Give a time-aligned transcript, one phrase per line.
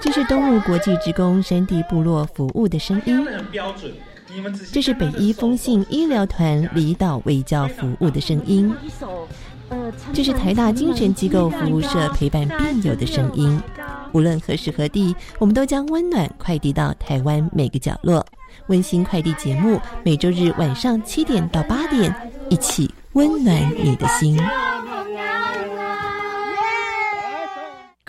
[0.00, 3.26] 这是东吴国际职工山地部落服务的声音。
[4.72, 8.74] 这是北医风信医疗团离岛卫教服务的声音。
[10.12, 13.60] 这是台大精神机构服务社陪伴病友的声音。
[14.12, 18.24] 无论何时何地，我们都将温暖快递到台湾每个角落。
[18.68, 22.14] 温馨快递节目每周日晚上七点到八点，
[22.48, 24.38] 一起温暖你的心。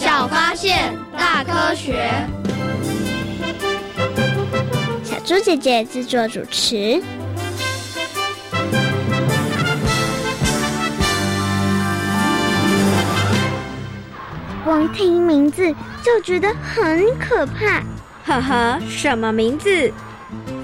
[0.00, 2.10] 小发现，大科学。
[5.04, 7.02] 小猪姐姐制作主持。
[14.64, 15.70] 光听名字
[16.02, 17.82] 就觉得很可怕。
[18.24, 19.92] 呵呵，什么名字？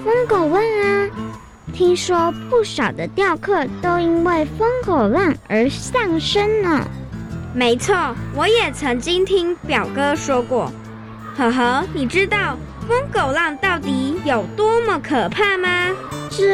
[0.03, 1.09] 疯狗浪啊！
[1.75, 6.87] 听说不少的钓客都因为疯狗浪而丧生呢。
[7.57, 10.71] 没错，我也曾经听表哥说过。
[11.35, 12.55] 呵呵，你知道
[12.87, 15.87] 疯狗浪到底有多么可怕吗？
[16.29, 16.45] 这，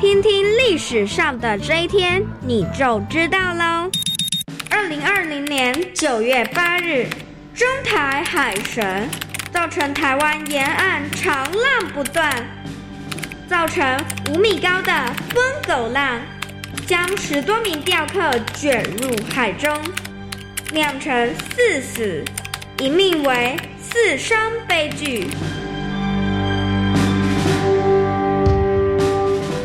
[0.00, 3.90] 听听历史上的这一天，你就知道喽。
[4.70, 7.06] 二零二零年九月八日，
[7.54, 9.06] 中台海神
[9.52, 12.32] 造成台湾沿岸长浪不断，
[13.46, 13.84] 造成
[14.30, 16.18] 五米高的疯狗浪，
[16.86, 19.74] 将十多名钓客卷入海中，
[20.72, 22.22] 酿成四死
[22.78, 25.26] 一命为四伤悲剧。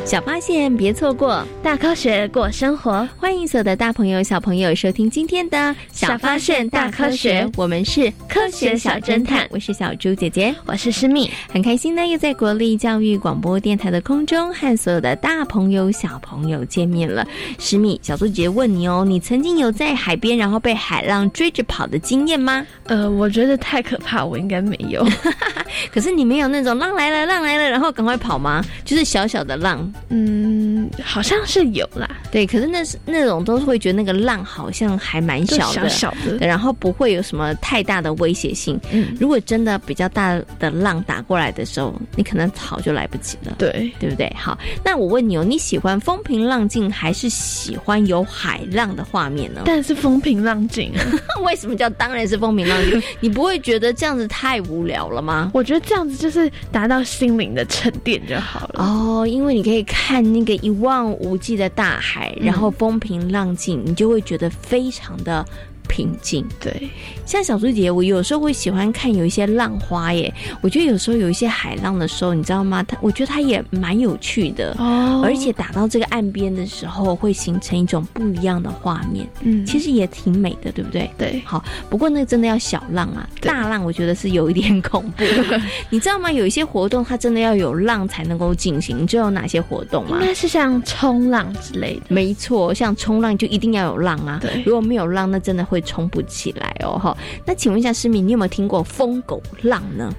[0.10, 3.08] 小发现，别错过大科学过生活。
[3.16, 5.58] 欢迎所有的大朋友、小朋友收听今天的
[5.92, 17.24] 《小发现大科学》，我们是科学小侦探，我是小猪姐姐，我是诗密，很开心呢，又在国立教育广播电台的空中和所有的大朋友、小朋友见面了。
[17.60, 22.66] 诗密，小猪姐姐问你哦，你曾经有在海边然后被海浪追着跑的经验吗？
[22.88, 25.08] 呃，我觉得太可怕，我应该没有。
[25.94, 28.66] 可是你没有那种浪来了，浪来了，然后赶快跑吗？
[28.84, 29.94] 就是小小的浪。
[30.10, 32.10] 嗯，好像是有啦。
[32.32, 38.80] 对，可是那是那种都是会觉得那个浪好像还蛮小的，小的，然后不会有什么太大的威胁性。
[38.92, 43.56] 嗯，如果真的比较大的浪打过来的时候，你可能逃就来不及了。
[43.58, 44.32] 对，对不对？
[44.38, 49.62] 好，那我问你哦，你喜欢风平浪静，还是喜欢有海浪的画面呢？
[49.66, 51.02] 但是风平浪静啊！
[51.44, 53.02] 为什么叫当然是风平浪静？
[53.20, 55.52] 你不会觉得这样子太无聊了吗？
[55.54, 58.84] 我觉得这样子就是达到心灵的沉淀就好了。
[58.84, 65.44] 哦，因为你可以看那个一望无际的大海，然后风平浪静，你就会觉得非常的
[65.90, 66.46] 平静。
[66.62, 66.90] 对，
[67.26, 70.34] 像小猪姐姐，我有时候会喜欢看有一些浪花耶。
[70.62, 72.82] 我觉得有时候有一些海浪的时候，你知道吗？
[72.84, 75.22] 它我觉得它也蛮有趣的哦。
[75.26, 79.28] 而且打到这个岸边的时候，会形成一种不一样的画面。
[79.42, 81.10] 嗯，其实也挺美的，对不对？
[81.18, 81.42] 对。
[81.46, 85.24] 好，不过那真的要小浪啊，大浪我觉得是有一点恐怖。
[85.90, 86.32] 你知道吗？
[86.32, 90.20] 有一些活动它真的要有浪才能够进行，你知道有哪些活动吗？
[90.22, 92.02] 应该是像冲浪之类的。
[92.10, 94.38] 没错，像冲浪就一定要有浪啊。
[94.42, 96.98] 对，如果没有浪，那真的会冲不起来哦。
[96.98, 100.14] 哈，那请问一下诗敏，你有没有听过疯狗浪呢？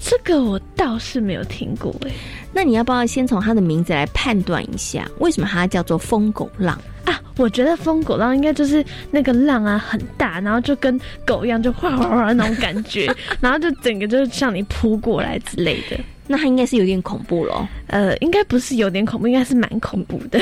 [0.00, 2.10] 这个我倒是没有听过哎。
[2.52, 7.20] 那你要不要先从它的名字来判断一下，为什么它叫做疯狗浪啊？
[7.36, 15.98] 我觉得疯狗浪应该就是那个浪啊很大，然后就跟狗一样，就哗哗哗那种感觉， 然后就整个就是向你扑过来之类的。
[16.26, 17.66] 那它应该是有点恐怖咯。
[17.88, 20.38] 呃，应该不是有点恐怖，应该是蛮恐怖的。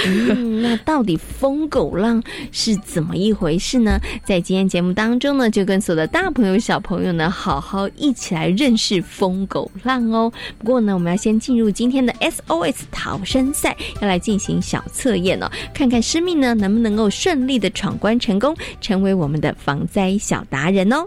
[0.61, 3.99] 那到底疯狗浪是怎么一回事呢？
[4.25, 10.33] 在今天节目当中呢，就跟所有的大朋友小朋友呢，好好一起来认识疯狗浪哦。
[10.59, 21.07] 不过呢，我们要先进入今天的 SOS 逃生赛，要来进行小测验哦，看看师命呢能不能够顺利的闯关成功，成为我们的防灾小达人哦。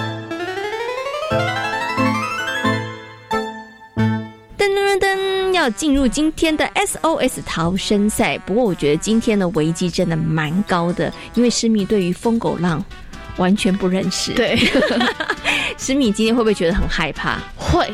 [5.61, 12.83] 要进入今天的 SOS 逃生赛，不过我觉得今天的危机真的蛮高的，因为诗米对于疯狗浪
[13.37, 14.33] 完全不认识。
[14.33, 14.57] 对，
[15.77, 17.37] 诗米今天会不会觉得很害怕？
[17.55, 17.87] 会，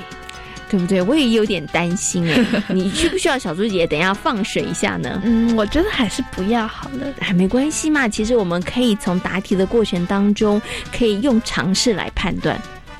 [0.69, 1.01] 对不对？
[1.01, 2.63] 我也有点担心哎。
[2.73, 5.21] 你需不需要小猪姐姐等一下放水一下呢？
[5.25, 7.13] 嗯，我觉得还是不要好了。
[7.19, 10.61] 还没关系嘛，其实我们可以从答题的过程当中，
[10.97, 12.57] 可以用尝试来判断。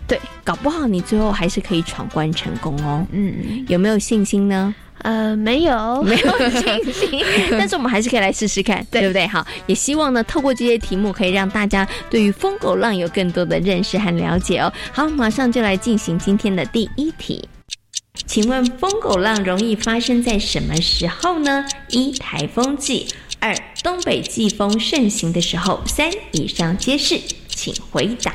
[0.08, 3.06] 对，搞不好你最后还是可以闯关成功哦。
[3.12, 4.74] 嗯，有没有信心呢？
[5.00, 7.24] 呃，没有，没有信心。
[7.52, 9.28] 但是我们还是可以来试试看，对不对？
[9.28, 14.72] 好，也希望呢，透过这些题目，可以让大家对于疯狗浪有更多的认识和了解哦。
[14.92, 17.48] 好，马上就来进行今天的第一题。
[18.26, 21.64] 请问疯狗浪容易发生在什么时候呢？
[21.90, 23.06] 一、台风季；
[23.40, 27.20] 二、东北季风盛行的时候；三、以上皆是。
[27.50, 28.32] 请回答。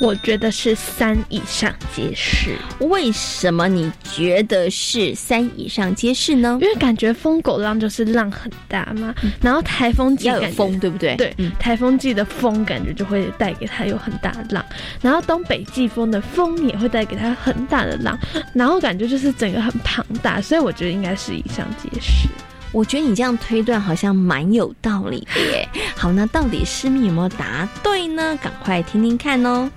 [0.00, 2.56] 我觉得是三以上皆是。
[2.80, 6.58] 为什么你觉得是三以上皆是呢？
[6.60, 11.14] 因为感觉疯狗浪就是浪很大嘛，然后台风季要有风，对不对？
[11.16, 14.64] 对，台风季的风感觉就会带给他有很大的浪，
[15.00, 18.18] 然后东北季风的风也会带给他很大的浪，
[18.52, 22.28] 然后感觉就是整个很庞大，所以我觉得应该是以上皆是。
[22.74, 25.68] 我觉得你这样推断好像蛮有道理的耶。
[25.96, 28.36] 好，那到底诗密有没有答对呢？
[28.42, 29.70] 赶快听听看哦。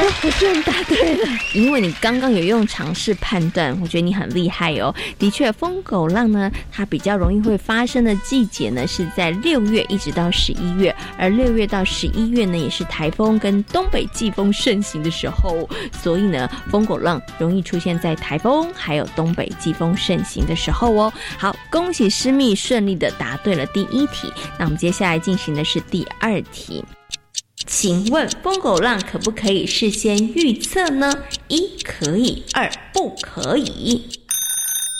[0.00, 4.94] 我居然答对了，因为你刚刚有用尝试判断，我觉得你很厉害哦。
[5.18, 15.68] 的确，疯狗浪呢，它比较容易会发生的季节呢，是在六月一直到十一月，而六月到十一月呢，也是台风跟东北季风盛行的时候，
[16.02, 21.12] 所以呢，疯狗浪容易出现在台风还有东北季风盛行的时候哦。
[21.36, 26.84] 好，恭喜诗密顺利的答对了第一题，那我们接下来进行的是第二题。
[27.70, 31.12] 请问疯狗浪可不可以事先预测呢？
[31.48, 34.08] 一可以，二不可以。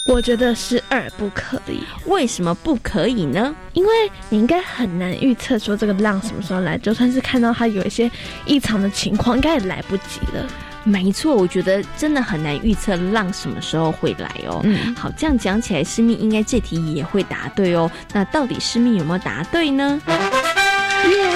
[0.05, 1.79] 我觉得是二不可以。
[2.05, 3.55] 为什么不可以呢？
[3.73, 3.91] 因为
[4.29, 8.09] 你应该很难预测说这个浪什么时候来，就算是看到它有一些
[8.45, 10.47] 异常的情况，应该也来不及了。
[10.83, 14.61] 没错，我觉得真的很难预测浪什么时候会来哦。
[14.63, 17.89] 嗯，好，这样讲起来，师密应该这题也会答对哦。
[18.13, 19.99] 那到底师密有没有答对呢？
[20.07, 20.13] 耶，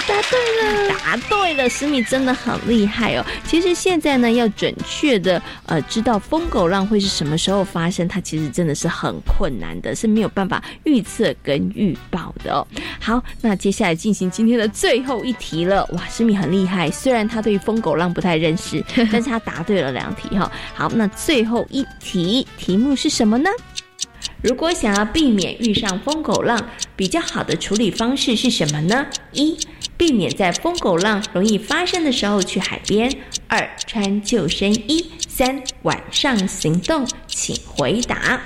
[0.07, 0.89] 答对了！
[0.89, 3.25] 答对了，思密真的很厉害哦。
[3.45, 12.65] 其实现在呢，要准确的呃知道疯狗浪会是什么时候发生，它其实真的是很困难的，是没有办法预测跟预报的哦。
[12.99, 15.85] 好，那接下来进行今天的最后一题了。
[15.93, 20.51] 哇，思密很厉害，虽然他对于疯狗浪不太认识， 但是他答对了两题哈。
[20.73, 23.49] 好，那最后一题题目是什么呢？
[24.41, 26.59] 如果想要避免遇上疯狗浪，
[26.97, 29.05] 比较好的处理方式是什么呢？
[29.31, 29.57] 一、
[29.97, 33.09] 避免在疯狗浪容易发生的时候去海边；
[33.47, 37.07] 二、穿救生衣；三、晚上行动。
[37.27, 38.39] 请回答。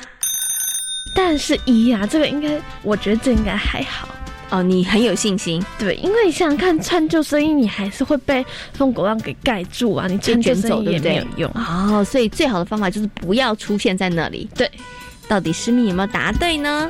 [1.16, 4.08] 但是一呀，这个应该，我觉得这应该还好。
[4.50, 14.50] 哦，你很有信心，对，因为你想想看，穿救生衣你还是会被疯狗浪给盖住啊，你穿救生衣也没有用哦，所以最好的方法就是不要出现在那里。
[14.56, 14.72] 对，
[15.28, 16.90] 到底诗密有没有答对呢？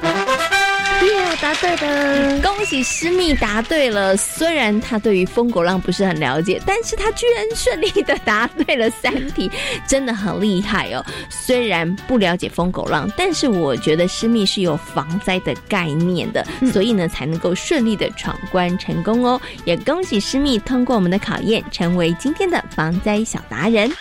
[1.06, 4.16] 耶，答对的，恭喜诗密答对了。
[4.18, 9.50] 虽然他对于疯狗浪不是很了解，但是他居然顺利的答对了三题，
[9.88, 11.06] 真的很厉害哦。
[11.30, 19.40] 虽然不了解疯狗浪，但是我觉得诗密是有防灾的概念的，所以呢才能够顺利的闯关成功哦。
[19.66, 23.92] 也恭喜诗密通过我们的考验，成为今天的防灾小达人。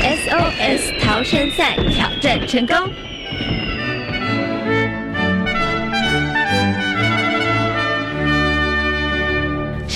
[0.00, 2.76] SOS 逃生赛挑战成功。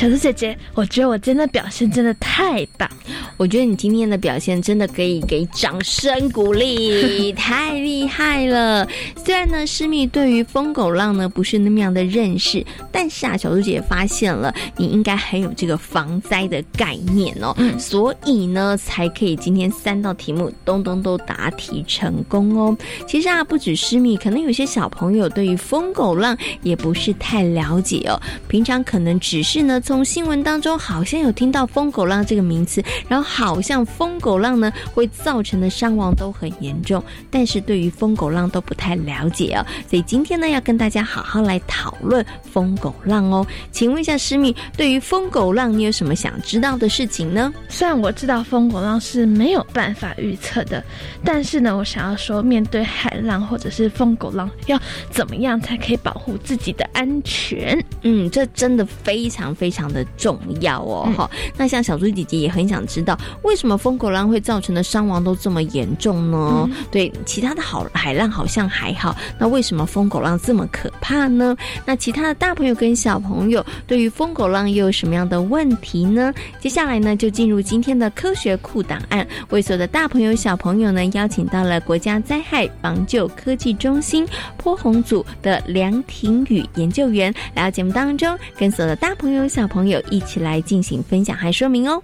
[0.02, 2.90] 小猪姐姐，我觉得我今天的表现真的太棒，
[3.36, 8.84] 我觉得你今天的表现真的可以给掌声鼓励， 太厉害了。
[9.24, 22.76] 虽然呢，诗密对于疯狗浪呢不是那么样的认识，但是啊，小猪姐姐发现了你应该很有这个防灾的概念哦，所以呢，才可以今天三道题目东东都答题成功哦。
[23.06, 29.80] 其实啊，不止诗密，可能有些小朋友对于疯狗浪也不是太了解哦，平常可能只是呢。
[29.91, 39.66] 从新闻当中好像有听到“疯狗浪”这个名词，然后好像疯狗浪呢会造成的伤亡都很严重，但是对于疯狗浪都不太了解哦。
[39.90, 43.44] 所以今天呢要跟大家好好来讨论疯狗浪哦。
[43.72, 47.52] 请问一下诗密，对于疯狗浪你有什么想知道的事情呢？
[47.68, 50.84] 虽然我知道疯狗浪是没有办法预测的，
[51.24, 54.78] 但是呢，我想要说，面对海浪或者是疯狗浪，要
[55.10, 57.82] 怎么样才可以保护自己的安全？
[58.02, 59.82] 嗯，这真的非常非常。
[59.82, 61.28] 常的重要哦，哈。
[61.56, 66.70] 那像小猪姐姐也很想知道，为什么疯狗浪会造成的伤亡都这么严重呢？
[66.88, 71.56] 对，其他的好海浪好像还好，那为什么疯狗浪这么可怕呢？
[71.84, 76.32] 那其他的大朋友跟小朋友对于疯狗浪又有什么样的问题呢？
[76.60, 84.24] 接下来呢，就进入今天的科学库档案，为所有的大朋友小朋友呢，邀请到了国家灾害防救科技中心
[84.56, 89.61] 坡红组的梁廷宇研究员来到节目当中，跟所有的大朋友小。
[89.62, 92.02] 小朋友一起来进行分享和说明哦。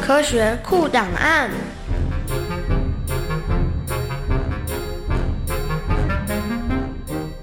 [0.00, 1.71] 科学库档案。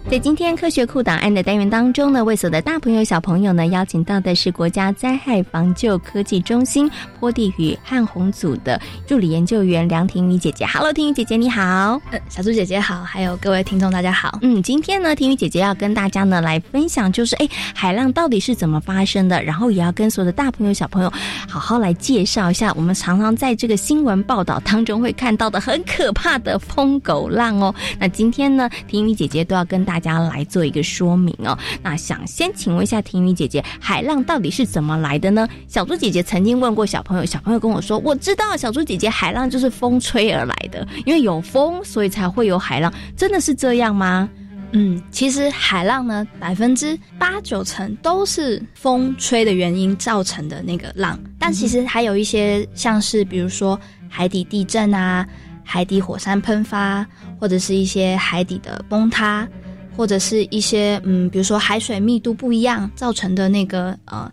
[0.10, 6.90] 在今天科学库档案的单元当中呢，为所有的大朋友小朋友呢，邀请到的是国家灾害防救科技中心
[7.20, 10.66] 坡地与旱洪组的助理研究员梁婷宇姐姐。
[10.66, 14.40] Hello，婷宇姐姐你好，嗯小猪姐姐好，还有各位听众大家好。
[14.42, 21.14] 嗯，今天呢，婷宇姐姐要跟大家呢来分享，就是哎，海浪到底是怎么发生的，然后也要跟所有的大朋友小朋友
[21.48, 27.72] 好好来介绍一下，我们常常在这个新闻报道当中会看到的很可怕的疯狗浪哦。
[28.00, 31.58] 那今天呢，婷宇姐姐都要跟大家来做一个说明哦。
[31.82, 35.48] 那想先请问一下婷雨姐姐，海浪到底是怎么来的呢？
[35.68, 42.94] 小猪姐姐曾经问过小朋友，小朋友跟我说，我知道小猪姐姐，海浪就是风吹而来的，因为有风，所以才会有海浪。
[43.18, 44.30] 真的是这样吗？
[44.72, 55.28] 嗯，其实海浪呢，百分之八九成都是风吹的原因造成的那个浪，但其实还有一些像是比如说海底地震啊。
[55.72, 57.06] 海底火山喷发，
[57.40, 59.48] 或者是一些海底的崩塌，
[59.96, 64.32] 或者是一些嗯，比如说海水密度不一样造成的那个呃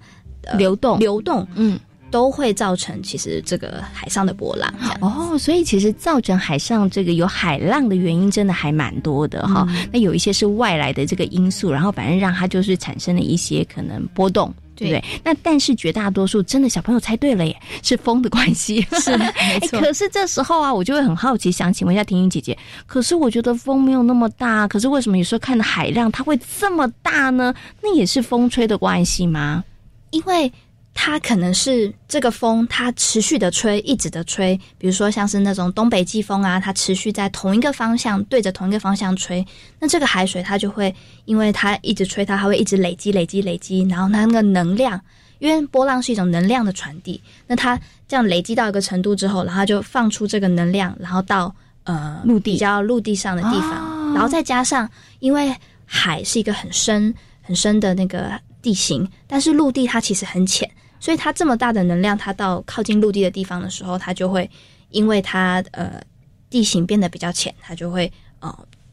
[0.57, 1.79] 流动流动，嗯，
[2.11, 4.73] 都会造成其实这个海上的波浪。
[5.01, 9.67] 哦，所以其实造成海上这个有海浪的原因真的还蛮多的哈。
[9.93, 14.55] 那有一些是外来的这个因素，然后反正让它就是产生了一些可能波动。
[14.77, 15.05] 对不对？
[15.25, 18.81] 那但是绝大多数真的小朋友猜对了耶，是风的关系。
[19.01, 19.81] 是没错。
[19.81, 22.57] 可是这时候啊，我就会很好奇，想请问一下婷婷姐姐，
[22.87, 27.55] 可是我觉得风没有那么大，可是为什么有时候看的海浪它会这么大呢？
[27.83, 29.65] 那也是风吹的关系吗？
[30.11, 30.53] 因为。
[30.99, 34.59] 它可能是这个风，它持续的吹，一直的吹。
[34.79, 39.47] 比如说像是那种东北季风啊，它持续在同一个方向对着同一个方向吹，
[39.79, 40.93] 那这个海水它就会，
[41.27, 44.99] 因为它一直吹，它还会一直累积、累积、累积，然后它那个能量，
[45.39, 52.53] 因为波浪是一种能量的传递，那它这样累积到一个程度之后，然后就放出这个能量，然后到呃陆地。
[52.53, 60.69] 比较陆地上的地方，然后再加上，因为海是一个很深很深的那个地形，但是陆地它其实很浅。
[61.07, 64.51] 所以它这么大的能量，它到靠近陆地的地方的时候，它就会
[64.91, 66.03] 因为它呃
[66.51, 68.53] 地形变得比较浅，它就会呃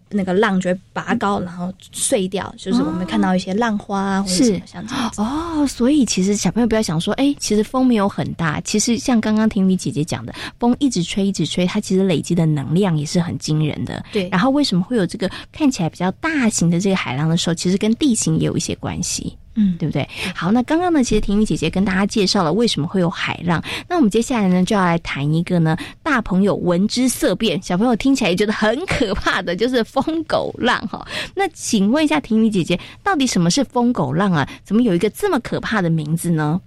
[0.09, 5.21] 那个浪就会拔高，然后碎掉，就是我们看到一些浪花啊，或者什么像这样子。
[5.23, 14.05] 哦，所以其实小朋友不要想说，哎，其实风没有很大，其实像刚刚婷雨姐姐讲的，风一直吹一直吹，它其实累积的能量也是很惊人的。
[14.11, 19.35] 对，然后为什么会有这个看起来比较大型的这个海浪的时候，其实跟地形也有一些关系。
[19.55, 20.07] 嗯，对不对？
[20.35, 23.63] 好，那刚刚呢，其实婷雨姐姐跟大家介绍了为什么会有海浪。
[23.87, 31.05] 那我们接下来呢，就要来谈一个呢，大朋友闻之色变，小朋友听起来觉得很可怕的，就是疯狗浪哈。
[31.35, 34.49] 那请问一下婷雨姐姐，到底什么是疯狗浪啊？
[34.63, 36.59] 怎么有一个这么可怕的名字呢？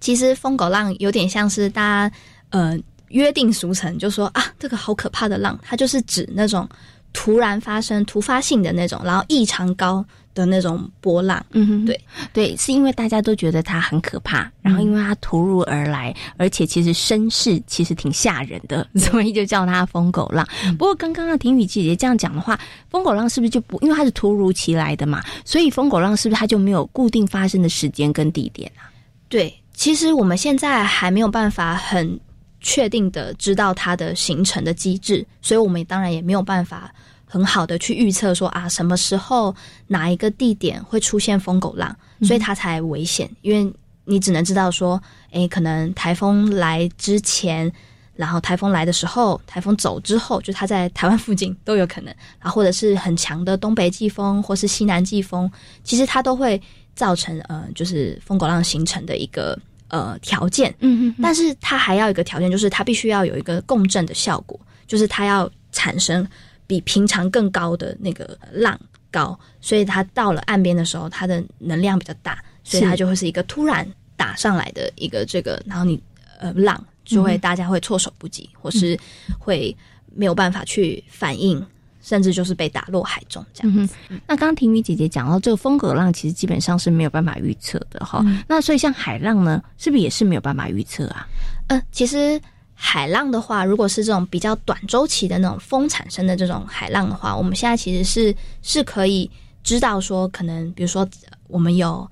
[0.00, 2.16] 其实疯狗浪有点像是大家
[2.50, 6.68] 呃约定俗成，就说啊，这个好可怕的浪，它就是指那种
[7.14, 10.04] 突然发生、突发性的那种，然后异常高。
[10.34, 12.00] 的那种波浪，嗯哼，对
[12.32, 20.44] 对，是因为大家都觉得它很可怕，然后因为它突如而来，而且其实身世其实挺吓人的， 所以就叫它疯狗浪。
[20.76, 22.58] 不过刚刚啊，婷雨姐姐这样讲的话，
[22.90, 25.22] 疯狗浪是不是就不因为它是突如其来的嘛？
[25.44, 28.90] 所以疯狗浪是不是它就没有固定发生的时间跟地点啊？
[29.28, 32.18] 对，其实我们现在还没有办法很
[32.64, 36.92] 确定的知道它的形成的机制，所以我们当然也没有办法。
[37.26, 39.52] 很好的去预测说啊，什么时候
[39.88, 43.28] 哪一个地点会出现疯狗浪，所以它才危险。
[43.42, 45.02] 因为你只能知道说，
[45.32, 47.72] 诶，可能台风来之前，
[48.14, 52.14] 然后台风来的时候，台风走之后，就它在台湾附近都有可能。
[52.38, 55.50] 然后或者是很强的东北季风或是西南季风，
[55.82, 56.60] 其实它都会
[56.94, 59.58] 造成呃，就是疯狗浪形成的一个
[59.94, 60.74] 呃条件。
[60.80, 61.14] 嗯嗯。
[61.22, 66.26] 但是它还要一个条件，就是它必须要有一个共振的效果，就是它要产生。
[66.66, 73.86] 比平常更高的那个浪高，所以它到了岸边的时候，它的能量比较大，所以它就会是一个突然
[74.16, 76.02] 打上来的一个这个，然后你
[76.38, 78.98] 呃浪就会大家会措手不及，或是
[79.38, 79.76] 会
[80.14, 81.62] 没有办法去反应，
[82.04, 83.94] 甚至就是被打落海中这样子。
[84.28, 88.24] 那刚刚婷雨姐姐讲到这个风格浪，其实基本上是没有办法预测的哈。
[88.46, 91.26] 那所以像海浪呢，是不是也是没有办法预测啊？
[91.66, 92.40] 呃，其实。
[92.76, 99.30] 海浪的话，如果是这种比较短周期的那种风产生的这种海浪的话，我们现在其实是是可以
[99.62, 101.08] 知道说，可能比如说
[101.46, 102.06] 我们有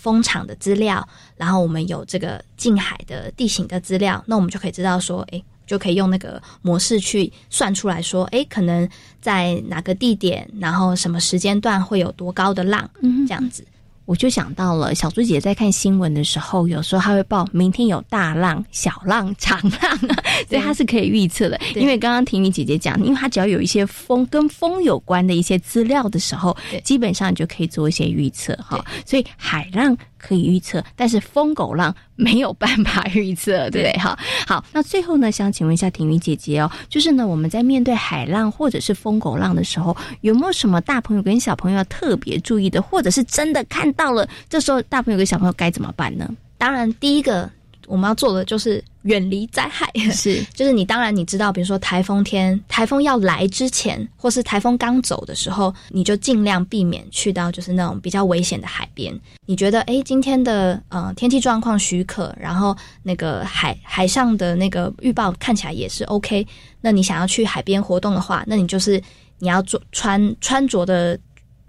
[0.00, 8.88] 风场的资料，然后我们有这个近海的地形的资料，那我们就可以知道说，哎，就可以用那个模式去算出来说，哎，可能
[9.20, 12.88] 在哪个地点，然后什么时间段会有多高的浪，
[13.26, 13.64] 这样子。
[14.08, 19.98] 我就想到了小猪姐在看新闻的时候，有时候她会报明天有大浪、小浪、长浪，
[20.48, 21.60] 所以她是可以预测的。
[21.74, 28.82] 因为刚刚婷雨姐姐讲，因为她只要有一些风跟风有关的一些资料的时候，基本上就可以做一些预测哈。
[29.04, 29.94] 所以海浪。
[30.18, 33.92] 可以预测，但是疯狗浪没有办法预测，对不对？
[33.92, 46.28] 哈，好，那最后呢，想请问一下婷瑜姐姐哦，就是呢，我们在面对海浪或者是疯狗浪的时候，有没有什么大朋友跟小朋友要特别注意的，或者是真的看到了，这时候大朋友跟小朋友该怎么办呢？
[46.58, 47.48] 当然，第一个
[47.88, 48.82] 我们要做的就是。
[49.02, 59.18] 远离灾害是， 就是你当然你知道，比如说台风天，台风要来之前，或是台风刚走的时候，你就尽量避免去到就是那种比较危险的海边。
[59.46, 66.46] 你觉得哎，今天的呃天气状况许可，然后那个海海上的那个预报看起来也是 OK，
[66.82, 69.02] 那你想要去海边活动的话，那你就是
[69.38, 71.18] 你要做穿穿着的。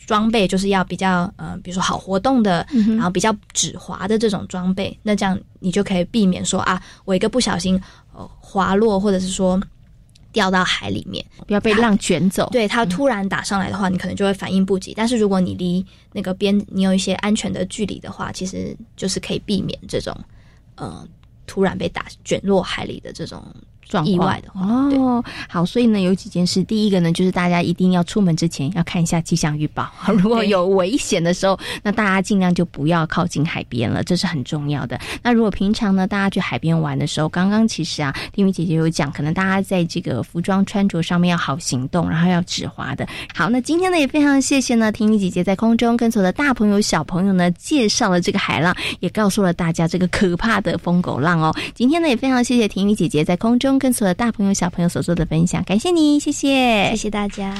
[0.09, 2.65] 装备就是要比较呃，比如说好活动的，
[2.97, 7.79] 然后比较止滑的这种装备，那这样你就可以避免说啊，我一个不小心
[8.11, 9.61] 呃滑落，或者是说
[10.31, 12.49] 掉到海里面，不要被浪卷走。
[12.51, 14.95] 对它突然打上来的话，你可能就会反应不及。
[14.95, 20.19] 但是如果你离那个边你有一些安全的距离的话，其实就是可以避免这种
[20.73, 21.07] 呃
[21.45, 23.45] 突然被打卷落海里的这种。
[24.05, 26.63] 意外的哦，好，所以呢，有几件事。
[26.63, 29.89] 第一个呢，就是大家一定要出门之前要看一下气象预报。
[30.17, 34.99] 如果有危险的时候，那大家尽量就不要靠近海边了，这是很重要的。
[35.23, 43.07] 那如果平常呢，大家去海边玩的时候，刚刚其实啊，丁雨姐姐有讲，可能大家在这个服装穿着上面要好行动，然后要止滑的。
[43.33, 51.55] 好，那今天呢，也非常谢谢呢，婷雨姐姐在空中跟所有的大朋友小朋友呢，介绍了这个海浪，也告诉了大家这个可怕的疯狗浪哦。
[51.73, 53.78] 今天呢，也非常谢谢婷雨姐姐在空中。
[53.79, 57.55] 跟所有的大朋友、小朋友所做的分享，感谢你，谢谢，谢谢大家。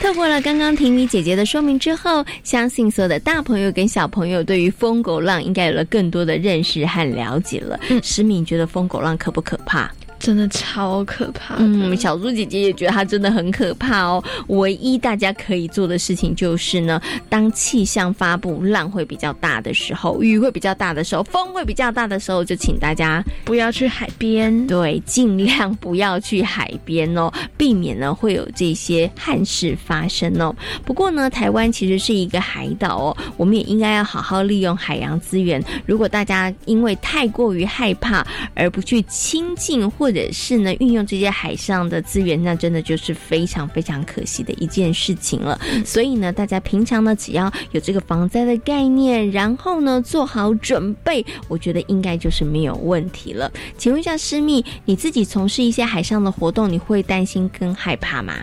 [0.00, 7.78] 透过了刚刚婷米姐姐的说明之后，相信所有的大朋友跟小朋友对于疯狗浪应该有了更多的认识和了解了。
[7.90, 9.90] 嗯，石敏觉得疯狗浪可不可怕？
[10.20, 11.56] 真的超可怕。
[11.58, 14.22] 嗯，小猪姐姐也觉得它真的很可怕哦。
[14.48, 24.66] 唯一大家可以做的事情就是呢，当气象发布浪会比较大的时候，雨会比较大的时候，风会比较大的时候，就请大家不要去海边。
[24.66, 30.54] 对，尽量不要去海边哦，避免呢会有这些憾事发生哦。
[30.84, 35.62] 不过呢，台湾其实是一个海岛哦，我们也应该要好好利用海洋资源。
[35.86, 45.56] 如果大家因为太过于害怕而不去亲近，或或者是呢运用这些海上的资源，那真的就是非常非常可惜的一件事情了。
[45.84, 53.48] 所以呢，大家平常呢只要有这个防灾的概念，然后呢做好准备，我觉得应该就是没有问题了。
[53.78, 58.34] 请问一下师密，你自己从事一些海上的活动，你会担心跟害怕吗？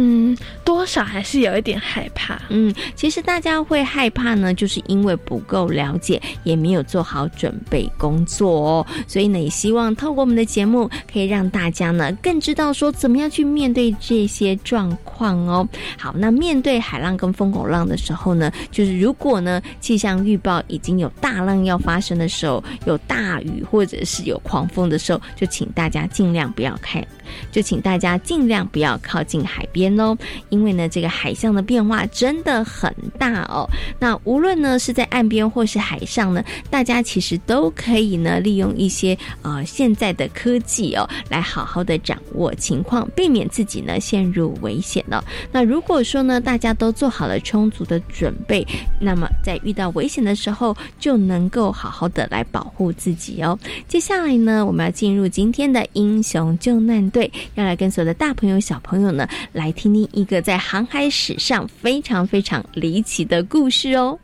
[0.00, 2.40] 嗯，多少还是有一点害怕。
[2.50, 8.86] 嗯，其实大家会害怕呢，就是因为不够了解，也没有做好准备工作哦。
[9.08, 15.68] 所以呢，也希望透过我们的节目，可以让大家呢更知道说怎么样去面对这些状况哦。
[15.98, 27.04] 好，那面对海浪跟风口浪的时候呢，就是如果呢气象预报已经有大浪要发生的时候，有大雨或者是有狂风的时候，就请大家尽量不要开，
[27.50, 29.78] 就请大家尽量不要靠近海边。
[29.78, 33.64] 边哦，因为呢，这个海象的变化真的很大哦。
[34.00, 45.22] 那无论呢是在岸边或是海上呢，大家其实都可以呢利用一些呃现在的科技哦，来好好的掌握情况，避免自己呢陷入危险哦。
[45.52, 48.66] 那如果说呢大家都做好了充足的准备，
[49.00, 53.56] 那么在遇到危险的时候就能够好好的来保护自己哦。
[53.86, 57.08] 接下来呢，我们要进入今天的英雄救难，
[57.54, 59.72] 要来跟所有的大朋友小朋友呢来。
[59.78, 64.18] 听听一个在航海史上非常非常离奇的故事哦！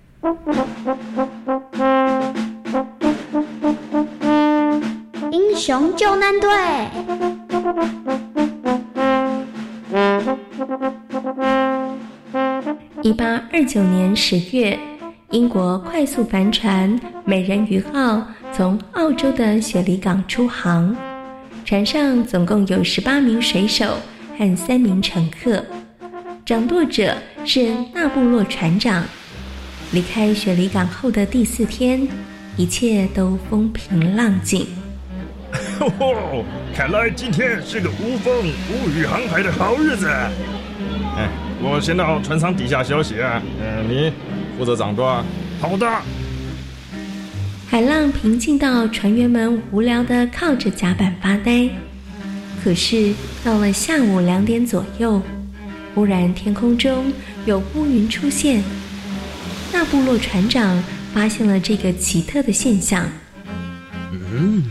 [5.31, 6.51] 英雄救难队。
[13.03, 14.77] 一八二九年十月，
[15.31, 20.97] 英国快速帆船“美人鱼号”从澳洲的雪梨港出航，
[21.65, 23.99] 船上总共有十八名水手。
[24.37, 25.65] 和三名乘客，
[26.45, 29.05] 掌舵者是纳布洛船长。
[29.93, 32.09] 离开雪梨港后的第四天，
[32.57, 34.67] 一切都风平浪静。
[35.79, 38.35] 哦，看来今天是个无风
[38.69, 40.09] 无雨航海的好日子。
[40.09, 41.29] 哎，
[41.63, 43.41] 我先到船舱底下休息啊。
[43.63, 44.13] 嗯，你
[44.59, 45.25] 负责掌舵。
[45.61, 45.87] 好的。
[47.75, 51.69] 海浪平静到船员们无聊的靠着甲板发呆。
[52.63, 55.21] 可是到了下午两点左右，
[55.93, 57.13] 忽然天空中
[57.47, 58.63] 有乌云出现。
[59.73, 60.81] 那部落船长
[61.13, 63.09] 发现了这个奇特的现象。
[64.13, 64.63] 嗯，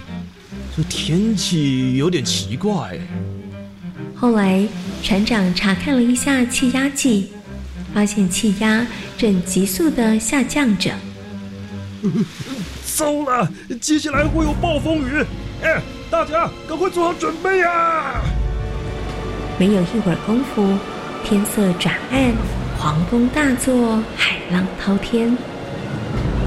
[0.73, 2.97] 这天气有点奇怪。
[4.15, 4.65] 后来
[5.01, 7.31] 船长查看了一下气压计，
[7.93, 8.87] 发现气压
[9.17, 10.93] 正急速的下降着。
[12.95, 13.47] 糟了，
[13.81, 15.25] 接下来会有暴风雨！
[15.63, 15.81] 哎。
[16.11, 18.21] 大家赶快做好准备呀！
[19.57, 20.77] 没有一会儿功夫，
[21.23, 22.31] 天色转暗，
[22.77, 25.35] 狂风大作，海浪滔天。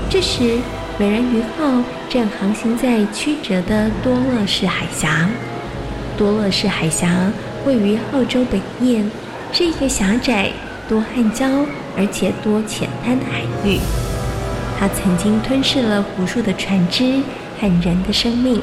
[0.08, 0.58] 这时，
[1.00, 5.28] 美人鱼号正航行在曲折的多乐士海峡。
[6.16, 7.32] 多乐士海峡
[7.64, 9.10] 位于澳洲北面，
[9.52, 10.52] 是一个狭窄、
[10.88, 13.80] 多暗礁而且多浅滩的海域。
[14.78, 17.22] 它曾经吞噬了无数的船只
[17.60, 18.62] 和人的生命。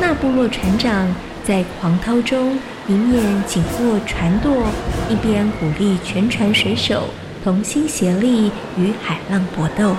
[0.00, 1.08] 那部落船长
[1.44, 4.66] 在狂涛中一面紧握船舵，
[5.08, 7.08] 一边鼓励全船水手
[7.42, 9.96] 同心协力与海浪搏斗。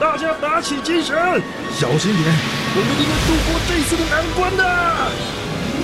[0.00, 1.16] 大家打起精神，
[1.74, 2.24] 小心点，
[2.74, 4.62] 我们一定会度过这次的难关的。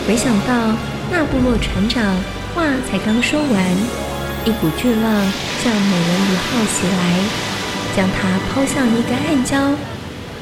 [0.07, 0.77] 没想到
[1.11, 2.15] 那部落船长
[2.55, 3.51] 话才刚说完，
[4.45, 5.03] 一股巨浪
[5.63, 7.03] 向美人鱼号袭来，
[7.97, 9.75] 将它抛向一个暗礁，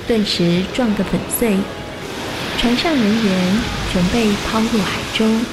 [0.06, 1.56] 顿时撞个粉碎。
[2.58, 3.60] 船上人员
[3.92, 5.44] 全被抛入海中，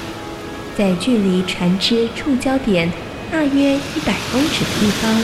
[0.77, 2.91] 在距离船只触礁点
[3.31, 5.21] 大约一百公尺的地方，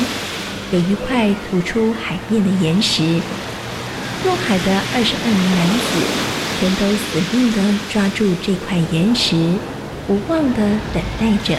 [0.72, 3.22] 有一块突出海面的岩石。
[4.24, 5.88] 落海的二十二名男子
[6.60, 9.36] 全都死命地抓住这块岩石，
[10.08, 10.60] 无望地
[10.92, 11.56] 等待着。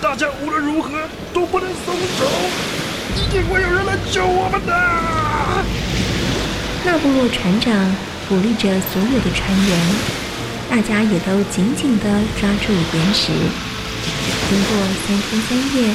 [0.00, 0.90] 大家无论如何
[1.32, 2.26] 都不能松手，
[3.18, 4.72] 一定会有人来救我们的。
[6.84, 7.74] 那部落船长
[8.28, 9.78] 鼓励着所有的船员，
[10.70, 12.04] 大家也都紧紧地
[12.40, 13.32] 抓住岩石。
[14.48, 14.70] 经过
[15.06, 15.92] 三天三夜，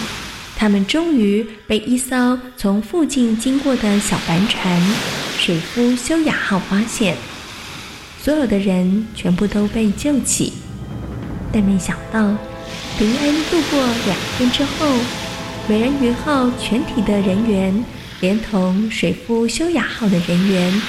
[0.57, 4.81] 他们终于被一艘从附近经过的小帆船
[5.39, 7.15] “水夫修雅号”发现。
[8.21, 10.53] 所有的人全部都被救起。
[11.51, 12.19] 但没想到，
[12.97, 14.88] 平安度过两天之后，
[15.65, 17.86] 美人鱼号全体的人员，
[18.19, 20.82] 连同水夫修雅号的人员，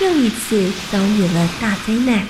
[0.00, 2.26] 又一次遭遇了大灾难。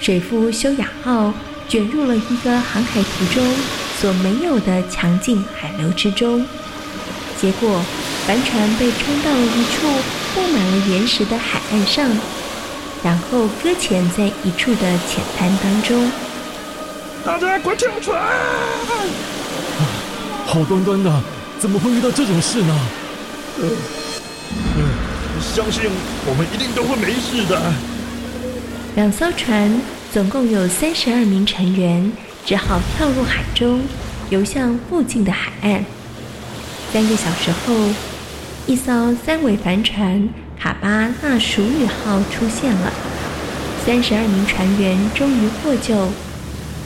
[0.00, 1.34] 水夫修雅号
[1.68, 3.54] 卷入了一个航海途中
[4.00, 6.42] 所没有的强劲海流之中，
[7.38, 7.84] 结果
[8.26, 9.86] 帆船被冲到了一处
[10.34, 12.08] 布满了岩石的海岸上，
[13.04, 16.10] 然后搁浅在一处的浅滩当中。
[17.26, 18.18] 大家快跳船！
[20.44, 21.22] 好端端的，
[21.58, 22.78] 怎么会遇到这种事呢？
[23.58, 23.68] 呃，
[25.40, 25.84] 相信
[26.26, 27.72] 我们一定都会没事的。
[28.96, 29.80] 两艘船
[30.12, 32.12] 总共有三十二名成员，
[32.44, 33.80] 只好跳入海中，
[34.28, 35.84] 游向附近的海岸。
[36.92, 37.74] 三个小时后，
[38.66, 40.28] 一艘三桅帆船
[40.60, 42.92] “卡巴纳鼠女号”出现了，
[43.86, 46.08] 三十二名船员终于获救。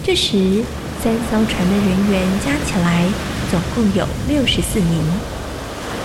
[0.04, 0.62] 这时，
[1.02, 3.04] 三艘船的人员加起来
[3.50, 5.02] 总共有六十四名。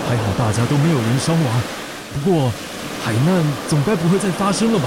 [0.08, 1.62] 还好大家都没有人伤亡，
[2.14, 2.52] 不过
[3.04, 4.86] 海难总该不会再发生了吧？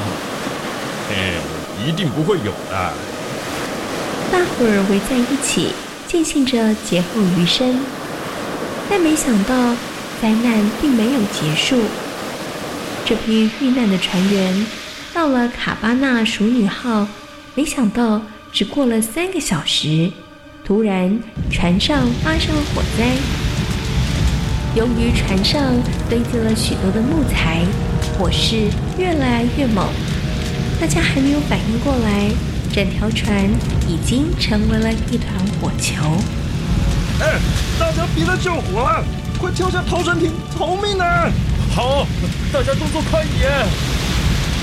[1.11, 1.35] 哎，
[1.87, 2.93] 一定不会有的。
[4.33, 5.73] 大伙儿围在一起，
[6.09, 7.81] 庆幸着劫后余生。
[8.91, 9.75] 但没想到，
[10.21, 11.83] 灾难并没有结束。
[13.05, 14.67] 这批遇难的船员
[15.13, 17.07] 到了卡巴纳熟女号，
[17.55, 18.21] 没想到。
[18.53, 20.13] 只过了三个小时，
[20.65, 23.05] 突然船上发生了火灾。
[24.75, 25.75] 由于船上
[26.09, 27.61] 堆积了许多的木材，
[28.17, 29.87] 火势越来越猛。
[30.81, 32.31] 大家还没有反应过来，
[32.73, 33.45] 整条船
[33.87, 35.29] 已经成为了一团
[35.61, 36.03] 火球。
[37.21, 37.39] 哎，
[37.79, 39.05] 大家别再救火了，
[39.39, 41.31] 快跳下逃生艇逃命啊！
[41.75, 42.07] 好，
[42.51, 43.53] 大家动作快一点。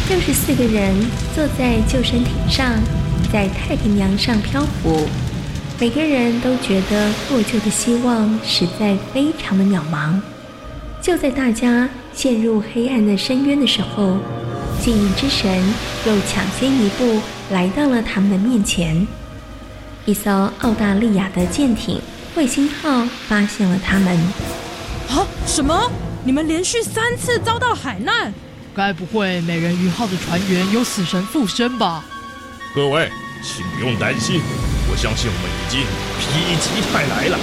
[0.09, 0.95] 六十四个人
[1.35, 2.73] 坐在救生艇上。
[3.31, 5.07] 在太平洋上漂浮，
[5.81, 10.21] 每个人都觉得获救的希望实在非常的渺茫。
[11.01, 14.15] 就在大家陷入黑暗的深渊的时候，
[14.79, 15.51] 幸运之神
[16.05, 19.07] 又抢先一步来到了他们的面前。
[20.05, 21.99] 一艘澳大利亚的舰艇
[22.37, 24.15] “卫星号”发现了他们。
[25.09, 25.25] 啊！
[25.47, 25.91] 什么？
[26.23, 28.31] 你们连续三次遭到海难？
[28.75, 32.05] 该不会美人鱼号的船员有死神附身吧？
[32.75, 33.09] 各位。
[33.43, 34.39] 请不用担心，
[34.91, 35.79] 我相信我们已经
[36.19, 36.27] 否
[36.59, 37.39] 极泰来了。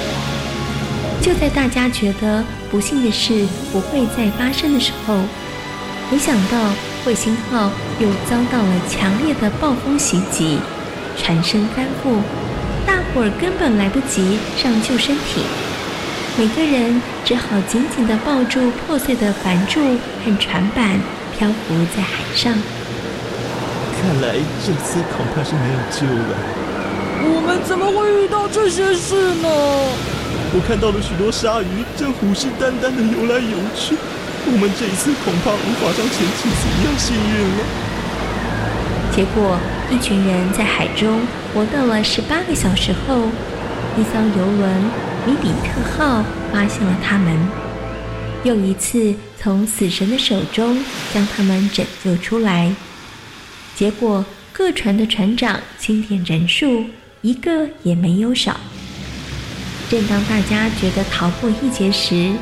[1.23, 5.17] 就在大家觉得不幸的事不会再发生的时候，
[6.11, 6.71] 没想到
[7.07, 10.59] 彗星号又遭到了强烈的暴风袭击，
[11.17, 12.21] 船身翻覆，
[12.87, 15.43] 大伙儿根本来不及上救生艇，
[16.37, 19.81] 每个人只好紧紧地抱住破碎的帆柱
[20.23, 21.01] 和船板，
[21.37, 22.53] 漂浮在海上。
[24.01, 26.68] 看来这次恐怕是没有救了。
[27.21, 29.49] 我们怎么会遇到这些事呢？
[30.55, 33.97] 我看到了许多鲨鱼正虎视眈眈的游来游去。
[34.47, 37.65] 我们这一次恐怕无法像前几次一样幸运了。
[39.15, 39.59] 结果，
[39.91, 41.21] 一群人在海中
[41.53, 43.29] 活到了十八个小时后，
[43.99, 44.85] 一艘游轮
[45.27, 47.37] “米比特号”发现了他们，
[48.45, 52.73] 又一次从死神的手中将他们拯救出来。
[53.75, 56.87] 结果，各船的船长清点人数，
[57.23, 58.57] 一个也没有少。
[59.91, 62.33] 正当大家觉得逃过一劫时，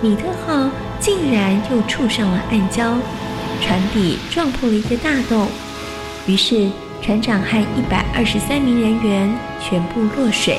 [0.00, 0.68] 米特号
[1.00, 2.94] 竟然又触上了暗礁，
[3.62, 5.48] 船底撞破了一个大洞，
[6.26, 6.68] 于是
[7.00, 10.58] 船长和一百二十三名人员全部落水。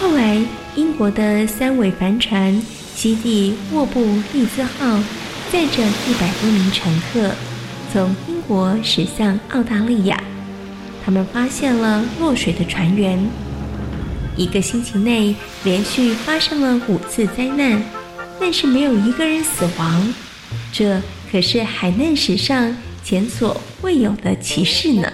[0.00, 0.40] 后来，
[0.76, 2.62] 英国的三尾帆船
[2.94, 4.00] 基地沃布
[4.32, 5.02] 利兹号
[5.50, 7.30] 载着一百多名乘客。
[7.92, 10.22] 从英国驶向澳大利亚，
[11.08, 13.18] 他们发现了落水的船员。
[14.36, 17.82] 一个星期内连续发生了五次灾难，
[18.38, 20.14] 但是没有一个人死亡，
[20.70, 21.00] 这
[21.32, 25.10] 可是海难史上前所未有的奇事呢。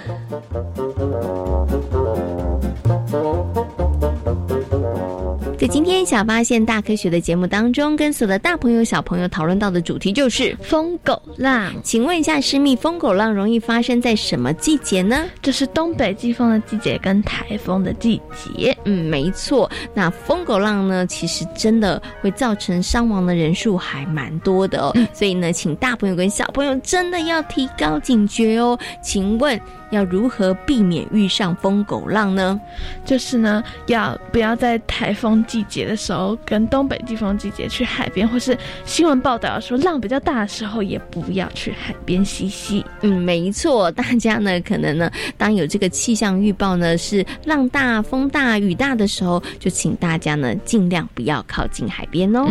[5.75, 11.73] 在今天小发现大科学的节目当中，跟所有的大朋友小朋友讨论到的主题就是疯狗浪。
[11.83, 15.25] 请问一下，师密，疯狗浪容易发生在什么季节呢？
[15.41, 18.75] 这是东北季风的季节跟台风的季节。
[18.85, 19.69] 嗯，没错。
[19.93, 24.93] 那疯狗浪呢，其实真的会造成伤亡的人数还蛮多的哦。
[25.13, 28.79] 所以呢，请大朋友跟小朋友真的要提高警觉哦。
[29.03, 29.59] 请问
[29.91, 32.59] 要如何避免遇上疯狗浪呢？
[33.03, 42.85] 就是呢，要不要在台风季节的时候，跟东北季风季节去海边，或是新闻报道说浪比较大的时候，也不要去海边嬉戏。
[43.01, 52.45] 嗯，没错，大家呢可能呢，当有这个气象预报呢是浪大、风大、雨大的时候，就请大家呢尽量不要靠近海边哦。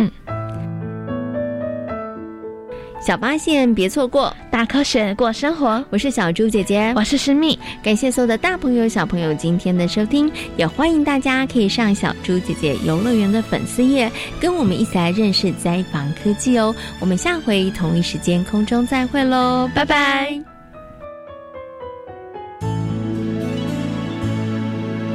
[3.05, 5.85] 小发现别错过，大科学过生活。
[5.91, 7.59] 我是小猪姐姐，我是诗蜜。
[7.83, 16.73] 感谢所有的大朋友、小朋友今天的收听，也欢迎大家可以上小猪姐姐游乐园的粉丝页，跟我们一起来认识灾防科技哦。
[16.99, 20.41] 我们下回同一时间空中再会喽，拜拜。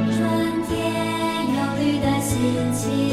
[0.07, 0.17] 春
[0.69, 0.79] 天
[1.45, 2.39] 有绿的心
[2.71, 3.10] 情。